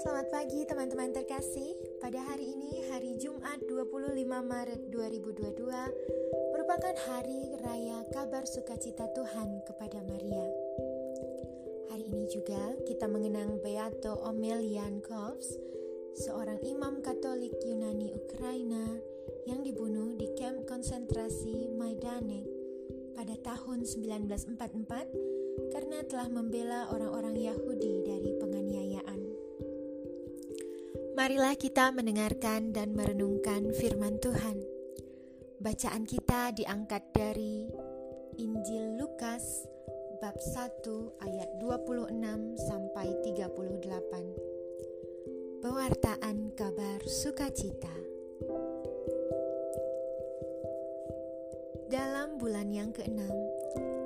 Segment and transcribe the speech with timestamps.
[0.00, 1.76] Selamat pagi teman-teman terkasih.
[2.00, 5.68] Pada hari ini, hari Jumat 25 Maret 2022,
[6.56, 10.48] merupakan hari raya kabar sukacita Tuhan kepada Maria.
[11.92, 15.60] Hari ini juga kita mengenang Beato Omelian Kovs,
[16.24, 18.96] seorang imam Katolik Yunani Ukraina
[19.44, 22.57] yang dibunuh di kamp konsentrasi Majdanek
[23.18, 29.20] pada tahun 1944 karena telah membela orang-orang Yahudi dari penganiayaan.
[31.18, 34.62] Marilah kita mendengarkan dan merenungkan firman Tuhan.
[35.58, 37.66] Bacaan kita diangkat dari
[38.38, 39.66] Injil Lukas
[40.22, 40.86] bab 1
[41.26, 42.14] ayat 26
[42.70, 45.58] sampai 38.
[45.58, 48.07] Pewartaan kabar sukacita.
[51.88, 53.32] Dalam bulan yang keenam,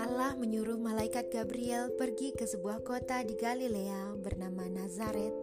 [0.00, 5.36] Allah menyuruh malaikat Gabriel pergi ke sebuah kota di Galilea bernama Nazaret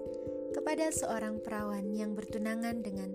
[0.50, 3.14] kepada seorang perawan yang bertunangan dengan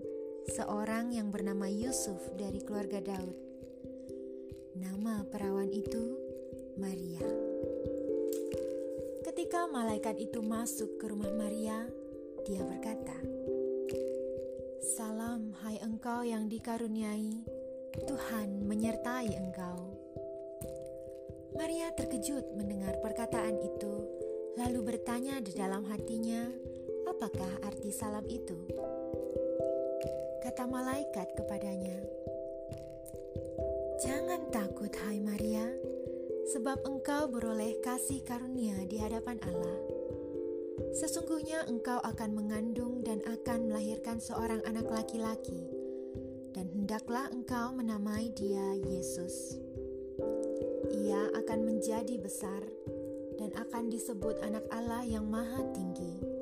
[0.54, 3.34] seorang yang bernama Yusuf dari keluarga Daud.
[4.78, 6.14] Nama perawan itu
[6.78, 7.26] Maria.
[9.26, 11.90] Ketika malaikat itu masuk ke rumah Maria,
[12.46, 13.18] dia berkata,
[14.94, 17.57] "Salam, hai engkau yang dikaruniai,
[18.04, 19.78] Tuhan menyertai engkau."
[21.56, 23.94] Maria terkejut mendengar perkataan itu,
[24.54, 26.46] lalu bertanya di dalam hatinya,
[27.08, 28.68] Apakah arti salam itu?
[30.44, 32.04] Kata malaikat kepadanya,
[34.04, 35.64] "Jangan takut, hai Maria,
[36.52, 39.80] sebab engkau beroleh kasih karunia di hadapan Allah.
[41.00, 45.64] Sesungguhnya engkau akan mengandung dan akan melahirkan seorang anak laki-laki,
[46.58, 49.54] dan hendaklah engkau menamai dia Yesus.
[50.90, 52.66] Ia akan menjadi besar."
[53.38, 56.38] dan akan disebut Anak Allah yang Maha Tinggi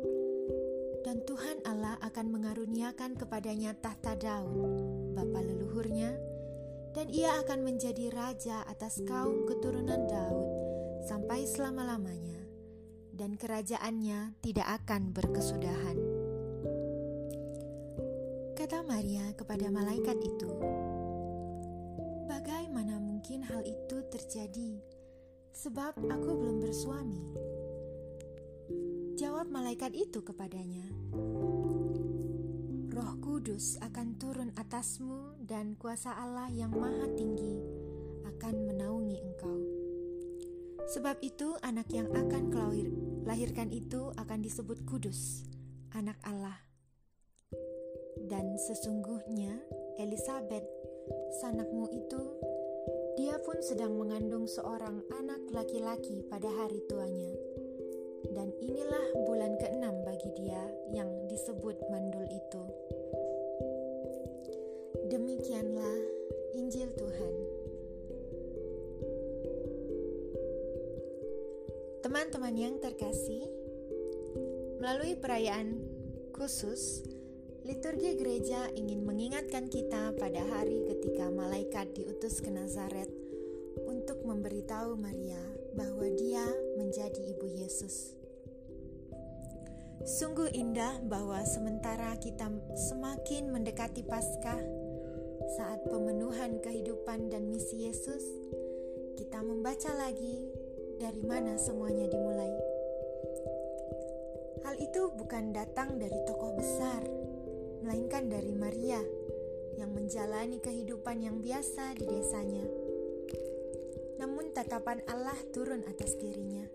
[1.07, 6.19] dan Tuhan Allah akan mengaruniakan kepadanya tahta Daud, bapa leluhurnya,
[6.99, 10.51] dan ia akan menjadi raja atas kaum keturunan Daud
[11.07, 12.43] sampai selama-lamanya,
[13.15, 16.06] dan kerajaannya tidak akan berkesudahan.
[18.67, 20.51] Kata Maria kepada malaikat itu,
[22.27, 24.83] "Bagaimana mungkin hal itu terjadi?
[25.55, 27.31] Sebab aku belum bersuami."
[29.23, 30.83] Jawab malaikat itu kepadanya,
[32.91, 37.63] Roh Kudus akan turun atasmu dan kuasa Allah yang maha tinggi
[38.27, 39.59] akan menaungi engkau.
[40.91, 42.75] Sebab itu anak yang akan kau
[43.31, 45.47] lahirkan itu akan disebut kudus,
[45.95, 46.66] anak Allah.
[48.27, 49.55] Dan sesungguhnya
[50.03, 50.67] Elizabeth,
[51.39, 52.23] sanakmu itu,
[53.15, 57.33] dia pun sedang mengandung seorang anak laki-laki pada hari tuanya
[58.37, 60.61] dan inilah bulan keenam bagi dia
[60.93, 62.63] yang disebut mandul itu.
[65.09, 65.99] Demikianlah
[66.53, 67.35] Injil Tuhan.
[72.05, 73.49] Teman-teman yang terkasih,
[74.79, 75.81] melalui perayaan
[76.37, 77.09] khusus,
[77.67, 83.11] liturgi gereja ingin mengingatkan kita pada hari ketika malaikat diutus ke Nazaret
[83.91, 85.43] untuk memberitahu Maria
[85.75, 86.47] bahwa dia
[86.79, 88.15] menjadi ibu Yesus.
[90.07, 92.47] Sungguh indah bahwa sementara kita
[92.87, 94.63] semakin mendekati Paskah,
[95.59, 98.23] saat pemenuhan kehidupan dan misi Yesus,
[99.19, 100.39] kita membaca lagi
[101.03, 102.55] dari mana semuanya dimulai.
[104.63, 107.26] Hal itu bukan datang dari tokoh besar,
[107.87, 108.99] melainkan dari Maria
[109.79, 112.67] yang menjalani kehidupan yang biasa di desanya.
[114.19, 116.67] Namun tatapan Allah turun atas dirinya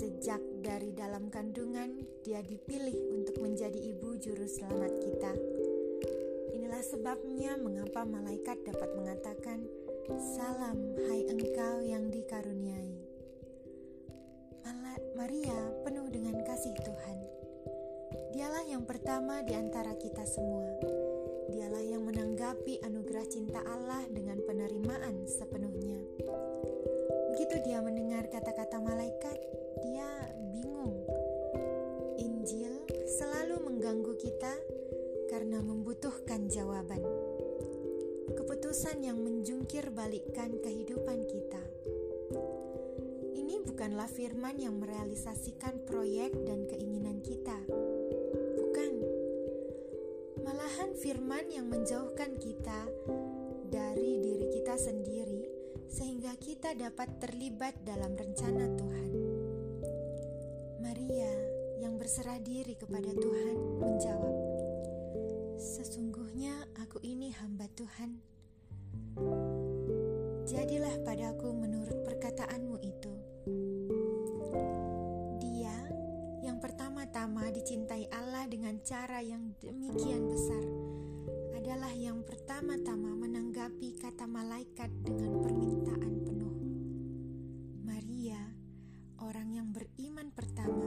[0.00, 5.32] Sejak dari dalam kandungan, dia dipilih untuk menjadi ibu juru selamat kita.
[6.56, 9.68] Inilah sebabnya mengapa malaikat dapat mengatakan,
[10.34, 13.14] "Salam, hai engkau yang dikaruniai."
[15.14, 15.53] Maria
[18.44, 20.68] Dialah yang pertama di antara kita semua.
[21.48, 25.96] Dialah yang menanggapi anugerah cinta Allah dengan penerimaan sepenuhnya.
[27.32, 29.40] Begitu dia mendengar kata-kata malaikat,
[29.80, 30.92] dia bingung.
[32.20, 34.52] Injil selalu mengganggu kita
[35.32, 37.00] karena membutuhkan jawaban.
[38.28, 41.64] Keputusan yang menjungkir balikkan kehidupan kita.
[43.40, 46.83] Ini bukanlah firman yang merealisasikan proyek dan keinginan
[51.04, 52.88] firman yang menjauhkan kita
[53.68, 55.44] dari diri kita sendiri
[55.84, 59.10] sehingga kita dapat terlibat dalam rencana Tuhan.
[60.80, 61.28] Maria
[61.84, 64.36] yang berserah diri kepada Tuhan menjawab,
[65.60, 68.24] "Sesungguhnya aku ini hamba Tuhan.
[70.48, 73.12] Jadilah padaku menurut perkataanmu itu."
[75.36, 75.76] Dia
[76.40, 77.93] yang pertama-tama dicintai
[78.84, 80.60] cara yang demikian besar
[81.56, 86.56] adalah yang pertama-tama menanggapi kata malaikat dengan permintaan penuh.
[87.80, 88.36] Maria,
[89.24, 90.84] orang yang beriman pertama,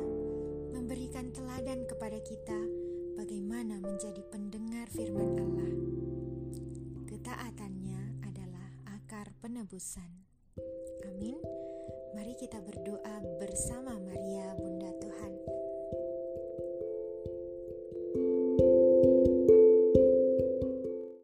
[0.78, 2.60] memberikan teladan kepada kita
[3.18, 5.74] bagaimana menjadi pendengar firman Allah.
[7.10, 10.22] Ketaatannya adalah akar penebusan.
[11.10, 11.42] Amin.
[12.14, 14.54] Mari kita berdoa bersama Maria.